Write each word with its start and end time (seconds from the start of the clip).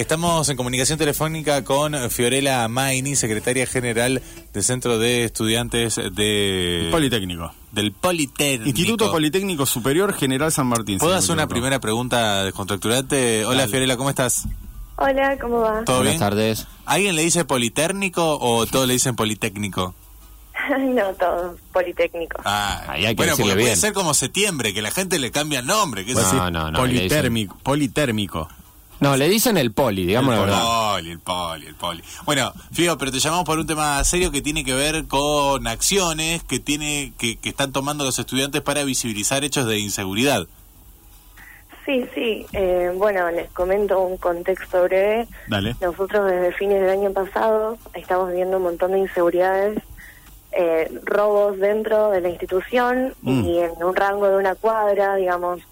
Estamos 0.00 0.48
en 0.48 0.56
comunicación 0.56 1.00
telefónica 1.00 1.64
con 1.64 1.94
Fiorella 2.10 2.68
Maini, 2.68 3.16
secretaria 3.16 3.66
general 3.66 4.22
del 4.52 4.62
Centro 4.62 5.00
de 5.00 5.24
Estudiantes 5.24 5.96
de... 5.96 6.86
Politécnico. 6.92 7.52
Del 7.72 7.90
Politécnico. 7.90 8.68
Instituto 8.68 9.10
Politécnico 9.10 9.66
Superior 9.66 10.14
General 10.14 10.52
San 10.52 10.68
Martín. 10.68 10.98
¿Puedo 10.98 11.16
hacer 11.16 11.32
una 11.32 11.48
primera 11.48 11.80
pregunta 11.80 12.44
descontracturante? 12.44 13.44
Hola 13.44 13.62
Dale. 13.62 13.68
Fiorella, 13.72 13.96
¿cómo 13.96 14.10
estás? 14.10 14.46
Hola, 14.94 15.36
¿cómo 15.40 15.58
va? 15.58 15.82
¿Todo 15.82 15.96
Buenas 15.96 16.12
bien? 16.12 16.20
tardes. 16.20 16.68
¿Alguien 16.86 17.16
le 17.16 17.22
dice 17.22 17.44
Politécnico 17.44 18.38
o 18.40 18.66
todos 18.66 18.86
le 18.86 18.92
dicen 18.92 19.16
Politécnico? 19.16 19.96
no, 20.78 21.14
todo, 21.14 21.56
Politécnico. 21.72 22.40
Ah, 22.44 22.84
Ahí 22.86 23.06
hay 23.06 23.16
que 23.16 23.22
bueno, 23.22 23.32
porque 23.36 23.54
puede 23.54 23.64
bien. 23.64 23.76
ser 23.76 23.92
como 23.92 24.14
septiembre, 24.14 24.72
que 24.72 24.82
la 24.82 24.92
gente 24.92 25.18
le 25.18 25.32
cambia 25.32 25.58
el 25.58 25.66
nombre. 25.66 26.04
¿qué. 26.04 26.14
No, 26.14 26.48
no, 26.48 26.70
no, 26.70 26.78
Politérmico. 26.78 27.58
Politérmico. 27.64 28.48
No, 29.00 29.16
le 29.16 29.28
dicen 29.28 29.56
el 29.56 29.72
poli, 29.72 30.04
digamos 30.06 30.34
la 30.34 30.40
el 30.40 30.46
verdad. 30.46 30.62
poli, 30.92 31.10
el 31.10 31.18
poli, 31.20 31.66
el 31.66 31.74
poli. 31.74 32.02
Bueno, 32.26 32.52
Fío, 32.72 32.98
pero 32.98 33.10
te 33.10 33.18
llamamos 33.18 33.44
por 33.46 33.58
un 33.58 33.66
tema 33.66 34.02
serio 34.04 34.30
que 34.30 34.42
tiene 34.42 34.62
que 34.64 34.74
ver 34.74 35.06
con 35.06 35.66
acciones 35.66 36.42
que 36.44 36.58
tiene 36.60 37.12
que, 37.18 37.38
que 37.38 37.48
están 37.48 37.72
tomando 37.72 38.04
los 38.04 38.18
estudiantes 38.18 38.60
para 38.60 38.84
visibilizar 38.84 39.42
hechos 39.42 39.66
de 39.66 39.78
inseguridad. 39.78 40.46
Sí, 41.86 42.04
sí. 42.14 42.46
eh, 42.52 42.92
bueno, 42.94 43.30
les 43.30 43.50
comento 43.50 44.00
un 44.00 44.16
contexto 44.18 44.82
breve. 44.84 45.26
Dale. 45.48 45.74
Nosotros 45.80 46.30
desde 46.30 46.52
fines 46.52 46.80
del 46.80 46.90
año 46.90 47.12
pasado 47.12 47.78
estamos 47.94 48.32
viendo 48.32 48.58
un 48.58 48.64
montón 48.64 48.92
de 48.92 48.98
inseguridades, 49.00 49.82
eh, 50.52 50.90
robos 51.04 51.58
dentro 51.58 52.10
de 52.10 52.20
la 52.20 52.28
institución 52.28 53.14
Mm. 53.22 53.44
y 53.44 53.58
en 53.60 53.82
un 53.82 53.96
rango 53.96 54.28
de 54.28 54.36
una 54.36 54.54
cuadra, 54.56 55.16
digamos, 55.16 55.62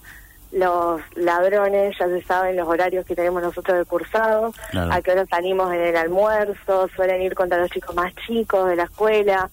los 0.52 1.00
ladrones 1.14 1.96
ya 1.98 2.06
se 2.06 2.22
saben 2.22 2.56
los 2.56 2.66
horarios 2.68 3.04
que 3.04 3.14
tenemos 3.14 3.42
nosotros 3.42 3.78
de 3.78 3.84
cursado, 3.84 4.52
Claro. 4.70 4.92
a 4.92 5.02
qué 5.02 5.12
hora 5.12 5.26
salimos 5.26 5.72
en 5.72 5.80
el 5.80 5.96
almuerzo, 5.96 6.88
suelen 6.96 7.20
ir 7.22 7.34
contra 7.34 7.58
los 7.58 7.70
chicos 7.70 7.94
más 7.94 8.14
chicos 8.26 8.68
de 8.68 8.76
la 8.76 8.84
escuela. 8.84 9.50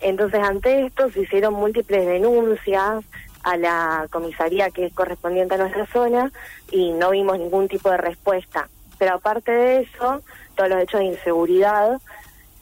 Entonces, 0.00 0.40
ante 0.42 0.86
esto 0.86 1.10
se 1.10 1.20
hicieron 1.20 1.54
múltiples 1.54 2.06
denuncias 2.06 3.04
a 3.42 3.56
la 3.56 4.06
comisaría 4.10 4.70
que 4.70 4.86
es 4.86 4.94
correspondiente 4.94 5.54
a 5.54 5.58
nuestra 5.58 5.86
zona 5.86 6.30
y 6.70 6.92
no 6.92 7.10
vimos 7.10 7.38
ningún 7.38 7.68
tipo 7.68 7.90
de 7.90 7.96
respuesta. 7.98 8.68
Pero 8.98 9.14
aparte 9.14 9.50
de 9.52 9.80
eso, 9.80 10.22
todos 10.54 10.70
los 10.70 10.82
hechos 10.82 11.00
de 11.00 11.06
inseguridad, 11.06 12.00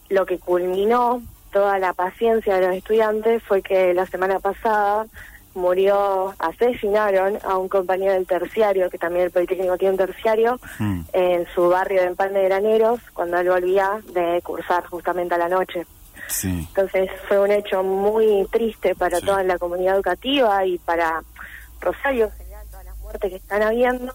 lo 0.08 0.26
que 0.26 0.38
culminó 0.38 1.20
toda 1.52 1.78
la 1.78 1.92
paciencia 1.94 2.56
de 2.56 2.66
los 2.66 2.76
estudiantes 2.76 3.42
fue 3.42 3.62
que 3.62 3.94
la 3.94 4.06
semana 4.06 4.38
pasada 4.38 5.06
murió, 5.58 6.34
asesinaron 6.38 7.38
a 7.44 7.58
un 7.58 7.68
compañero 7.68 8.12
del 8.14 8.26
terciario, 8.26 8.88
que 8.88 8.98
también 8.98 9.26
el 9.26 9.30
Politécnico 9.30 9.76
tiene 9.76 9.92
un 9.92 9.98
terciario, 9.98 10.58
Mm. 10.78 11.00
en 11.12 11.46
su 11.54 11.68
barrio 11.68 12.00
de 12.00 12.06
Empalme 12.08 12.38
de 12.38 12.44
Graneros, 12.46 13.00
cuando 13.12 13.38
él 13.38 13.48
volvía 13.50 14.00
de 14.12 14.40
cursar 14.42 14.86
justamente 14.86 15.34
a 15.34 15.38
la 15.38 15.48
noche. 15.48 15.86
Sí. 16.28 16.66
Entonces 16.68 17.10
fue 17.26 17.38
un 17.40 17.50
hecho 17.50 17.82
muy 17.82 18.46
triste 18.50 18.94
para 18.94 19.18
Sí. 19.20 19.26
toda 19.26 19.42
la 19.42 19.58
comunidad 19.58 19.96
educativa 19.96 20.64
y 20.64 20.78
para 20.78 21.22
Rosario 21.80 22.26
en 22.26 22.32
general, 22.32 22.66
todas 22.70 22.84
las 22.84 22.98
muertes 22.98 23.30
que 23.30 23.36
están 23.36 23.62
habiendo. 23.62 24.14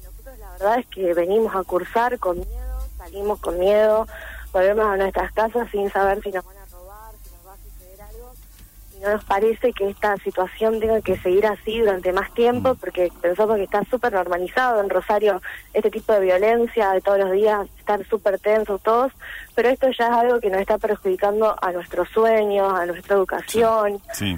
Y 0.00 0.04
nosotros 0.04 0.38
la 0.38 0.52
verdad 0.52 0.78
es 0.80 0.86
que 0.88 1.14
venimos 1.14 1.54
a 1.54 1.62
cursar 1.64 2.18
con 2.18 2.36
miedo, 2.38 2.80
salimos 2.98 3.40
con 3.40 3.58
miedo, 3.58 4.06
volvemos 4.52 4.86
a 4.86 4.96
nuestras 4.96 5.32
casas 5.32 5.68
sin 5.70 5.90
saber 5.90 6.20
si 6.22 6.30
nos 6.30 6.44
van 6.44 6.56
a 6.58 6.66
robar, 6.66 7.12
si 7.22 7.30
nos 7.34 7.46
va 7.46 7.52
a 7.52 7.56
suceder 7.56 8.02
algo. 8.02 8.32
Y 8.34 8.83
no 9.02 9.12
nos 9.12 9.24
parece 9.24 9.72
que 9.72 9.88
esta 9.90 10.16
situación 10.18 10.80
tenga 10.80 11.00
que 11.00 11.16
seguir 11.18 11.46
así 11.46 11.80
durante 11.80 12.12
más 12.12 12.32
tiempo, 12.34 12.74
porque 12.74 13.10
pensamos 13.20 13.56
que 13.56 13.64
está 13.64 13.82
súper 13.90 14.12
normalizado 14.12 14.80
en 14.82 14.88
Rosario 14.90 15.42
este 15.72 15.90
tipo 15.90 16.12
de 16.12 16.20
violencia 16.20 16.90
de 16.92 17.00
todos 17.00 17.18
los 17.18 17.32
días, 17.32 17.66
estar 17.78 18.04
súper 18.08 18.38
tensos 18.38 18.80
todos, 18.82 19.12
pero 19.54 19.68
esto 19.68 19.88
ya 19.98 20.06
es 20.08 20.12
algo 20.12 20.40
que 20.40 20.50
nos 20.50 20.60
está 20.60 20.78
perjudicando 20.78 21.54
a 21.62 21.72
nuestros 21.72 22.08
sueños, 22.10 22.72
a 22.72 22.86
nuestra 22.86 23.16
educación, 23.16 24.00
Sí. 24.12 24.36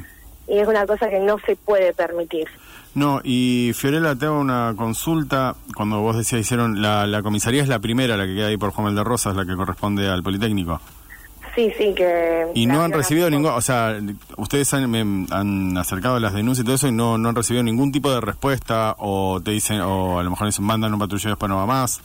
y 0.49 0.59
es 0.59 0.67
una 0.67 0.87
cosa 0.87 1.09
que 1.09 1.21
no 1.21 1.38
se 1.47 1.56
puede 1.56 1.93
permitir. 1.93 2.49
No, 2.94 3.21
y 3.23 3.73
Fiorella, 3.75 4.15
te 4.17 4.25
hago 4.25 4.41
una 4.41 4.73
consulta. 4.75 5.55
Cuando 5.77 6.00
vos 6.00 6.17
decías, 6.17 6.41
hicieron. 6.41 6.81
La, 6.81 7.06
la 7.06 7.23
comisaría 7.23 7.62
es 7.62 7.69
la 7.69 7.78
primera, 7.78 8.17
la 8.17 8.25
que 8.25 8.34
queda 8.34 8.47
ahí 8.47 8.56
por 8.56 8.71
Juan 8.71 8.94
de 8.94 9.05
Rosas, 9.05 9.37
la 9.37 9.44
que 9.44 9.55
corresponde 9.55 10.09
al 10.09 10.23
Politécnico. 10.23 10.81
Sí, 11.56 11.72
sí, 11.77 11.94
que... 11.94 12.47
Y 12.55 12.67
no 12.67 12.83
han 12.83 12.93
recibido 12.93 13.28
ningún. 13.31 13.50
O 13.50 13.61
sea, 13.62 13.99
ustedes 14.37 14.72
han, 14.75 14.89
me- 14.91 15.27
han 15.34 15.77
acercado 15.78 16.21
las 16.21 16.34
denuncias 16.34 16.62
y 16.62 16.67
todo 16.67 16.75
eso 16.77 16.87
y 16.87 16.93
no, 16.93 17.17
no 17.19 17.31
han 17.31 17.34
recibido 17.34 17.65
ningún 17.65 17.91
tipo 17.91 18.12
de 18.12 18.21
respuesta. 18.21 18.94
O 18.99 19.41
te 19.43 19.50
dicen, 19.53 19.81
o 19.81 20.21
a 20.21 20.22
lo 20.22 20.31
mejor 20.31 20.47
dicen, 20.47 20.65
mandan 20.67 20.93
un 20.93 21.00
patrullero 21.00 21.31
después 21.31 21.49
no 21.49 21.56
va 21.56 21.67
más. 21.67 22.00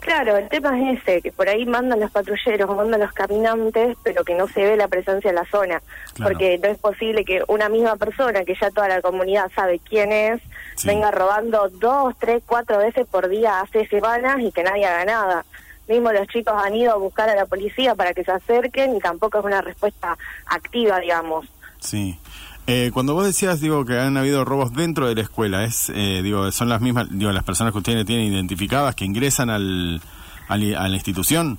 Claro, 0.00 0.36
el 0.36 0.48
tema 0.48 0.78
es 0.80 1.00
ese, 1.02 1.20
que 1.20 1.32
por 1.32 1.48
ahí 1.48 1.66
mandan 1.66 1.98
los 1.98 2.10
patrulleros, 2.12 2.74
mandan 2.76 3.00
los 3.00 3.12
caminantes, 3.12 3.96
pero 4.04 4.22
que 4.24 4.34
no 4.36 4.46
se 4.46 4.62
ve 4.62 4.76
la 4.76 4.86
presencia 4.86 5.28
en 5.30 5.34
la 5.34 5.44
zona. 5.46 5.82
Claro. 6.14 6.30
Porque 6.32 6.56
no 6.58 6.68
es 6.68 6.78
posible 6.78 7.24
que 7.24 7.42
una 7.48 7.68
misma 7.68 7.96
persona, 7.96 8.44
que 8.44 8.54
ya 8.54 8.70
toda 8.70 8.86
la 8.88 9.02
comunidad 9.02 9.50
sabe 9.54 9.80
quién 9.80 10.12
es, 10.12 10.40
Sí. 10.76 10.86
venga 10.86 11.10
robando 11.10 11.68
dos, 11.80 12.14
tres, 12.20 12.42
cuatro 12.46 12.78
veces 12.78 13.06
por 13.08 13.28
día 13.28 13.60
hace 13.60 13.86
semanas 13.88 14.36
y 14.40 14.52
que 14.52 14.62
nadie 14.62 14.86
haga 14.86 15.04
nada. 15.04 15.44
Mismo 15.88 16.12
los 16.12 16.26
chicos 16.28 16.54
han 16.56 16.74
ido 16.74 16.92
a 16.92 16.96
buscar 16.96 17.28
a 17.30 17.34
la 17.34 17.46
policía 17.46 17.94
para 17.94 18.12
que 18.14 18.22
se 18.24 18.30
acerquen 18.32 18.94
y 18.96 19.00
tampoco 19.00 19.38
es 19.38 19.44
una 19.44 19.60
respuesta 19.62 20.16
activa, 20.46 21.00
digamos. 21.00 21.46
Sí. 21.80 22.18
Eh, 22.66 22.90
cuando 22.92 23.14
vos 23.14 23.24
decías, 23.24 23.60
digo, 23.62 23.86
que 23.86 23.98
han 23.98 24.16
habido 24.18 24.44
robos 24.44 24.72
dentro 24.74 25.08
de 25.08 25.14
la 25.14 25.22
escuela, 25.22 25.64
es, 25.64 25.88
eh, 25.94 26.20
digo, 26.22 26.52
son 26.52 26.68
las 26.68 26.82
mismas, 26.82 27.06
digo, 27.10 27.32
las 27.32 27.44
personas 27.44 27.72
que 27.72 27.78
ustedes 27.78 28.04
tienen 28.04 28.30
identificadas 28.32 28.94
que 28.94 29.06
ingresan 29.06 29.48
al, 29.48 30.02
al- 30.48 30.76
a 30.76 30.86
la 30.88 30.94
institución. 30.94 31.58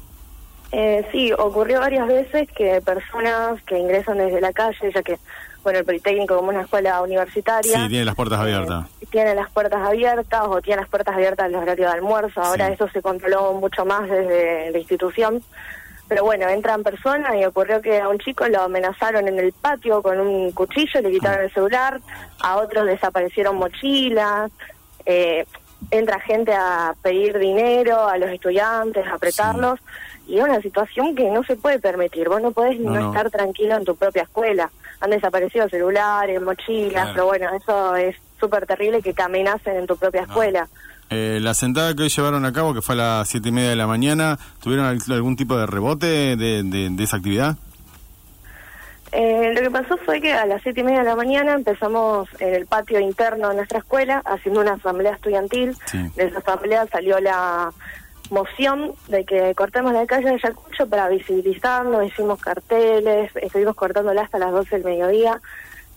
Eh, 0.71 1.03
sí, 1.11 1.31
ocurrió 1.33 1.79
varias 1.79 2.07
veces 2.07 2.47
que 2.55 2.79
personas 2.81 3.59
que 3.63 3.79
ingresan 3.79 4.19
desde 4.19 4.39
la 4.39 4.53
calle, 4.53 4.91
ya 4.93 5.01
que, 5.01 5.17
bueno, 5.63 5.79
el 5.79 5.85
Politécnico 5.85 6.35
como 6.35 6.49
una 6.49 6.61
escuela 6.61 7.01
universitaria... 7.01 7.73
Sí, 7.81 7.87
tienen 7.87 8.05
las 8.05 8.13
puertas 8.13 8.39
abiertas. 8.39 8.85
Tienen 9.11 9.35
las 9.35 9.49
puertas 9.51 9.81
abiertas 9.85 10.41
o 10.47 10.61
tienen 10.61 10.81
las 10.81 10.89
puertas 10.89 11.15
abiertas 11.15 11.45
en 11.47 11.53
los 11.53 11.61
horarios 11.61 11.91
de 11.91 11.97
almuerzo. 11.97 12.41
Ahora 12.41 12.67
Sí. 12.67 12.73
eso 12.73 12.87
se 12.89 13.01
controló 13.01 13.53
mucho 13.53 13.85
más 13.85 14.09
desde 14.09 14.71
la 14.71 14.77
institución. 14.77 15.41
Pero 16.07 16.23
bueno, 16.23 16.47
entran 16.49 16.81
personas 16.81 17.35
y 17.35 17.45
ocurrió 17.45 17.81
que 17.81 17.99
a 17.99 18.09
un 18.09 18.17
chico 18.17 18.47
lo 18.47 18.61
amenazaron 18.63 19.27
en 19.27 19.37
el 19.37 19.53
patio 19.53 20.01
con 20.01 20.19
un 20.19 20.51
cuchillo, 20.53 21.01
le 21.01 21.11
quitaron 21.11 21.43
el 21.45 21.51
celular, 21.53 21.99
a 22.41 22.57
otros 22.57 22.87
desaparecieron 22.87 23.57
mochilas, 23.57 24.51
eh, 25.05 25.45
entra 25.91 26.19
gente 26.19 26.51
a 26.53 26.95
pedir 27.03 27.37
dinero 27.37 28.07
a 28.07 28.17
los 28.17 28.29
estudiantes, 28.31 29.05
a 29.05 29.13
apretarlos, 29.13 29.79
y 30.27 30.37
es 30.39 30.43
una 30.43 30.59
situación 30.61 31.15
que 31.15 31.29
no 31.29 31.43
se 31.43 31.55
puede 31.55 31.77
permitir. 31.79 32.27
Vos 32.27 32.41
no 32.41 32.51
podés 32.51 32.79
No, 32.79 32.91
no, 32.91 32.99
no. 33.01 33.07
estar 33.09 33.29
tranquilo 33.29 33.75
en 33.75 33.85
tu 33.85 33.95
propia 33.95 34.23
escuela. 34.23 34.71
Han 35.01 35.11
desaparecido 35.11 35.69
celulares, 35.69 36.41
mochilas, 36.41 36.91
Claro. 36.91 37.11
pero 37.13 37.25
bueno, 37.27 37.49
eso 37.55 37.95
es 37.95 38.15
súper 38.39 38.65
terrible 38.65 39.01
que 39.01 39.13
te 39.13 39.21
amenacen 39.21 39.75
en 39.77 39.87
tu 39.87 39.97
propia 39.97 40.21
escuela. 40.21 40.67
Eh, 41.11 41.39
la 41.41 41.53
sentada 41.55 41.95
que 41.95 42.03
hoy 42.03 42.09
llevaron 42.09 42.45
a 42.45 42.53
cabo, 42.53 42.73
que 42.73 42.81
fue 42.81 42.93
a 42.95 42.97
las 42.99 43.29
siete 43.29 43.49
y 43.49 43.51
media 43.51 43.69
de 43.71 43.75
la 43.75 43.87
mañana, 43.87 44.37
¿tuvieron 44.61 44.85
al- 44.85 44.99
algún 45.11 45.35
tipo 45.35 45.57
de 45.57 45.65
rebote 45.65 46.05
de, 46.35 46.63
de- 46.63 46.89
de 46.91 47.03
esa 47.03 47.17
actividad? 47.17 47.55
Eh, 49.11 49.53
lo 49.55 49.61
que 49.61 49.71
pasó 49.71 49.97
fue 50.05 50.21
que 50.21 50.33
a 50.33 50.45
las 50.45 50.61
siete 50.61 50.81
y 50.81 50.83
media 50.83 50.99
de 50.99 51.05
la 51.05 51.15
mañana 51.15 51.53
empezamos 51.53 52.29
en 52.39 52.53
el 52.53 52.67
patio 52.67 52.99
interno 52.99 53.49
de 53.49 53.55
nuestra 53.55 53.79
escuela 53.79 54.21
haciendo 54.23 54.61
una 54.61 54.73
asamblea 54.73 55.13
estudiantil. 55.13 55.75
Sí. 55.85 55.97
De 56.15 56.25
esa 56.25 56.37
asamblea 56.39 56.85
salió 56.91 57.19
la 57.19 57.71
moción 58.29 58.91
de 59.07 59.25
que 59.25 59.55
cortemos 59.55 59.93
la 59.93 60.05
calle 60.05 60.25
de 60.25 60.33
Ayacucho 60.35 60.87
para 60.87 61.09
visibilizarnos, 61.09 62.05
hicimos 62.05 62.39
carteles, 62.39 63.31
estuvimos 63.41 63.75
cortándola 63.75 64.21
hasta 64.21 64.37
las 64.37 64.51
12 64.51 64.75
del 64.75 64.85
mediodía 64.85 65.41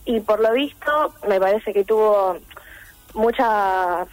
y 0.04 0.20
por 0.20 0.40
lo 0.40 0.52
visto 0.52 1.12
me 1.28 1.38
parece 1.40 1.72
que 1.72 1.84
tuvo 1.84 2.38
mucha 3.14 4.06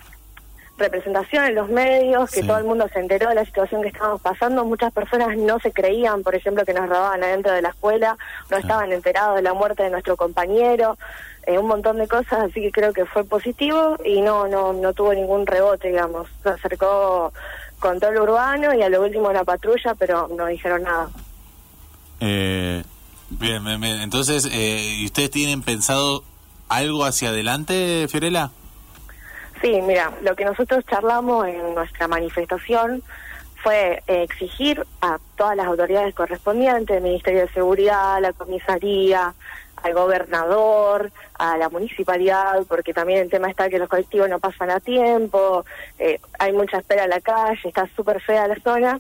representación 0.77 1.44
en 1.45 1.55
los 1.55 1.69
medios, 1.69 2.31
que 2.31 2.41
Sí. 2.41 2.47
todo 2.47 2.57
el 2.57 2.63
mundo 2.63 2.88
se 2.94 3.00
enteró 3.00 3.27
de 3.29 3.35
la 3.35 3.43
situación 3.46 3.81
que 3.81 3.90
estábamos 3.90 4.22
pasando. 4.22 4.64
Muchas 4.64 4.93
personas 4.93 5.35
no 5.37 5.59
se 5.59 5.73
creían, 5.73 6.23
por 6.23 6.35
ejemplo, 6.35 6.64
que 6.64 6.73
nos 6.73 6.87
robaban 6.87 7.22
adentro 7.22 7.52
de 7.52 7.61
la 7.61 7.69
escuela, 7.69 8.17
no 8.49 8.58
estaban 8.58 8.91
enterados 8.93 9.35
de 9.35 9.41
la 9.41 9.53
muerte 9.53 9.84
de 9.84 9.90
nuestro 9.90 10.16
compañero, 10.16 10.97
eh, 11.46 11.58
un 11.58 11.67
montón 11.67 11.97
de 11.97 12.08
cosas, 12.08 12.40
así 12.49 12.61
que 12.61 12.72
creo 12.72 12.93
que 12.93 13.05
fue 13.05 13.25
positivo 13.25 13.97
y 14.05 14.22
no 14.22 14.47
no 14.47 14.72
no 14.72 14.93
tuvo 14.93 15.14
ningún 15.14 15.46
rebote, 15.46 15.90
digamos. 15.90 16.28
Se 16.43 16.49
acercó 16.49 17.34
control 17.79 18.17
urbano 18.17 18.73
y 18.73 18.81
a 18.81 18.90
lo 18.90 19.02
último 19.02 19.29
una 19.29 19.43
patrulla, 19.43 19.96
pero 19.96 20.29
no 20.29 20.46
dijeron 20.46 20.84
nada. 20.84 21.09
Eh, 22.22 22.68
Bien, 23.40 23.64
bien. 23.64 23.84
Entonces, 24.02 24.46
eh, 24.52 24.97
¿y 25.00 25.06
ustedes 25.06 25.32
tienen 25.32 25.62
pensado 25.62 26.24
algo 26.68 27.06
hacia 27.06 27.30
adelante, 27.30 28.08
Fiorella? 28.09 28.52
Sí, 29.62 29.80
mira, 29.82 30.12
lo 30.22 30.36
que 30.36 30.46
nosotros 30.46 30.86
charlamos 30.90 31.47
en 31.47 31.74
nuestra 31.74 32.08
manifestación 32.08 33.02
fue 33.64 34.03
eh, 34.08 34.24
exigir 34.24 34.86
a 35.02 35.20
todas 35.36 35.56
las 35.56 35.68
autoridades 35.68 36.14
correspondientes, 36.16 36.96
el 36.96 37.03
Ministerio 37.03 37.41
de 37.41 37.50
Seguridad, 37.50 38.22
la 38.22 38.34
comisaría, 38.34 39.34
al 39.84 39.94
gobernador, 39.94 41.12
a 41.38 41.58
la 41.58 41.70
municipalidad, 41.70 42.64
porque 42.68 42.94
también 42.94 43.20
el 43.20 43.30
tema 43.30 43.50
está 43.50 43.70
que 43.70 43.80
los 43.80 43.90
colectivos 43.90 44.30
no 44.30 44.40
pasan 44.40 44.70
a 44.70 44.80
tiempo, 44.80 45.66
eh, 45.97 46.20
hay 46.38 46.53
mucha 46.53 46.78
espera 46.78 47.06
en 47.06 47.09
la 47.09 47.22
calle, 47.22 47.59
está 47.64 47.88
súper 47.96 48.22
fea 48.22 48.47
la 48.47 48.59
zona. 48.62 49.00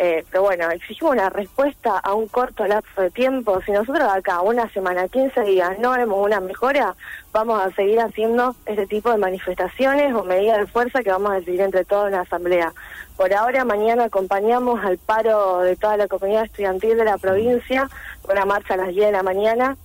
Eh, 0.00 0.24
pero 0.30 0.44
bueno, 0.44 0.70
exigimos 0.70 1.14
una 1.14 1.28
respuesta 1.28 1.98
a 1.98 2.14
un 2.14 2.28
corto 2.28 2.64
lapso 2.68 3.02
de 3.02 3.10
tiempo. 3.10 3.60
Si 3.62 3.72
nosotros 3.72 4.08
acá 4.08 4.40
una 4.42 4.68
semana, 4.68 5.08
15 5.08 5.40
días, 5.42 5.76
no 5.80 5.90
vemos 5.90 6.24
una 6.24 6.38
mejora, 6.38 6.94
vamos 7.32 7.60
a 7.60 7.72
seguir 7.72 7.98
haciendo 7.98 8.54
este 8.64 8.86
tipo 8.86 9.10
de 9.10 9.18
manifestaciones 9.18 10.14
o 10.14 10.22
medidas 10.22 10.58
de 10.58 10.66
fuerza 10.68 11.02
que 11.02 11.10
vamos 11.10 11.32
a 11.32 11.34
decidir 11.34 11.62
entre 11.62 11.84
todos 11.84 12.06
en 12.06 12.12
la 12.12 12.20
Asamblea. 12.20 12.72
Por 13.16 13.34
ahora, 13.34 13.64
mañana 13.64 14.04
acompañamos 14.04 14.84
al 14.84 14.98
paro 14.98 15.62
de 15.62 15.74
toda 15.74 15.96
la 15.96 16.06
comunidad 16.06 16.44
estudiantil 16.44 16.96
de 16.96 17.04
la 17.04 17.18
provincia, 17.18 17.90
una 18.30 18.44
marcha 18.44 18.74
a 18.74 18.76
las 18.76 18.90
10 18.90 19.06
de 19.06 19.12
la 19.12 19.24
mañana, 19.24 19.76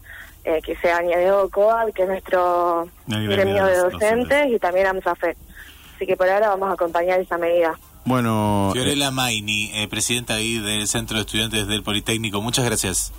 eh, 0.44 0.62
que 0.62 0.76
se 0.76 0.92
añadió 0.92 1.50
COAD, 1.50 1.92
que 1.92 2.04
es 2.04 2.10
nuestro 2.10 2.88
gremio 3.08 3.66
de 3.66 3.78
docentes, 3.78 4.30
docentes. 4.30 4.52
y 4.52 4.60
también 4.60 4.86
AMSAFE. 4.86 5.36
Así 5.96 6.06
que 6.06 6.16
por 6.16 6.30
ahora 6.30 6.50
vamos 6.50 6.70
a 6.70 6.74
acompañar 6.74 7.20
esa 7.20 7.40
medida. 7.40 7.76
Bueno, 8.06 8.70
eh, 8.70 8.74
Fiorella 8.74 9.12
Maini, 9.12 9.72
eh, 9.74 9.88
presidenta 9.88 10.36
ahí 10.36 10.60
del 10.60 10.88
Centro 10.88 11.18
de 11.18 11.22
Estudiantes 11.24 11.68
del 11.68 11.84
Politécnico, 11.84 12.42
muchas 12.42 12.66
gracias. 12.66 13.12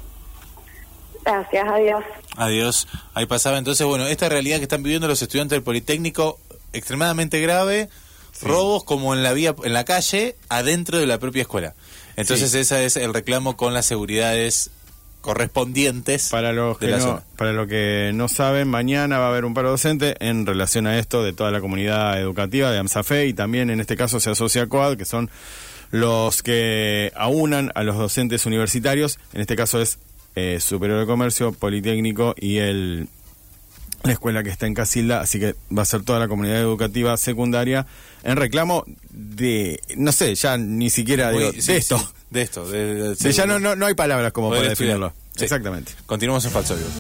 Gracias, 1.25 1.67
adiós. 1.67 2.05
Adiós. 2.37 2.89
Ahí 3.15 3.25
pasaba 3.27 3.57
entonces, 3.57 3.87
bueno, 3.87 4.07
esta 4.07 4.29
realidad 4.29 4.59
que 4.59 4.65
están 4.65 4.83
viviendo 4.83 5.09
los 5.09 5.23
estudiantes 5.23 5.57
del 5.57 5.63
Politécnico, 5.63 6.39
extremadamente 6.75 7.41
grave, 7.41 7.89
robos 8.43 8.85
como 8.85 9.15
en 9.15 9.23
la 9.23 9.33
vía, 9.33 9.55
en 9.65 9.73
la 9.73 9.85
calle, 9.85 10.37
adentro 10.51 10.99
de 10.99 11.07
la 11.07 11.19
propia 11.19 11.43
escuela. 11.43 11.75
Entonces 12.17 12.51
Sí. 12.51 12.59
ese 12.59 12.85
es 12.85 12.97
el 12.97 13.15
reclamo 13.15 13.57
con 13.57 13.73
las 13.73 13.87
seguridades 13.87 14.71
correspondientes 15.25 16.29
Para 16.29 16.53
los 16.53 16.79
de 16.79 16.87
que 16.87 16.93
la 16.93 16.99
no, 16.99 17.03
zona. 17.05 17.23
para 17.37 17.53
los 17.53 17.67
que 17.67 18.13
no 18.15 18.29
saben, 18.29 18.69
mañana 18.69 19.19
va 19.19 19.27
a 19.27 19.29
haber 19.31 19.47
un 19.47 19.55
paro 19.55 19.71
docente 19.71 20.15
en 20.21 20.45
relación 20.45 20.87
a 20.87 20.99
esto 20.99 21.25
de 21.25 21.33
toda 21.33 21.51
la 21.51 21.61
comunidad 21.63 22.21
educativa 22.21 22.71
de 22.71 22.79
AMSAFE 22.79 23.27
y 23.27 23.33
también 23.33 23.71
en 23.71 23.81
este 23.81 23.97
caso 23.97 24.21
se 24.21 24.31
asocia 24.31 24.63
a 24.63 24.67
COAD, 24.67 24.97
que 24.99 25.07
son 25.07 25.31
los 25.91 26.43
que 26.43 27.11
aunan 27.17 27.73
a 27.75 27.83
los 27.85 27.97
docentes 27.97 28.45
universitarios. 28.47 29.19
En 29.33 29.41
este 29.41 29.57
caso 29.57 29.81
es 29.81 29.99
eh, 30.37 30.59
Superior 30.61 31.01
de 31.01 31.07
Comercio, 31.07 31.53
Politécnico 31.53 32.35
y 32.39 32.59
el 32.59 33.09
la 34.03 34.13
escuela 34.13 34.43
que 34.43 34.51
está 34.51 34.67
en 34.67 34.75
Casilda, 34.75 35.23
así 35.23 35.41
que 35.41 35.55
va 35.75 35.81
a 35.81 35.87
ser 35.87 36.03
toda 36.03 36.19
la 36.19 36.29
comunidad 36.29 36.59
educativa 36.61 37.17
secundaria 37.17 37.87
en 38.23 38.37
reclamo 38.37 38.85
de, 39.11 39.81
no 39.97 40.13
sé, 40.13 40.35
ya 40.35 40.59
ni 40.59 40.91
siquiera 40.91 41.31
Muy- 41.33 41.39
digo, 41.39 41.53
sí, 41.59 41.73
de 41.73 41.79
esto. 41.79 41.97
sí, 41.99 42.05
de 42.35 42.43
esto. 42.43 42.69
de- 42.69 42.95
de- 42.95 43.15
De 43.15 43.33
ya 43.33 43.47
no, 43.47 43.59
no, 43.59 43.75
no 43.77 43.87
hay 43.87 43.95
palabras 43.95 44.33
como 44.33 44.49
Poder 44.49 44.63
para 44.63 44.71
definirlo. 44.71 45.15
Sí. 45.37 45.45
Exactamente. 45.45 45.93
Continuamos 46.05 46.45
en 46.45 46.51
Falso 46.51 46.75
Vivo. 46.77 46.89